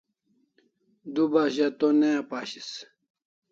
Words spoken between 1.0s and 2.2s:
Du bas za to ne